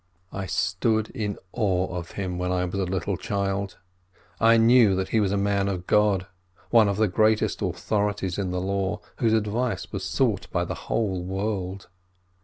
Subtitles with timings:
[0.33, 3.77] I stood in awe of him when I was a little child.
[4.39, 6.25] I knew he was a man of God,
[6.71, 10.73] one of the greatest authori ties in the Law, whose advice was sought by the
[10.89, 11.87] whole world.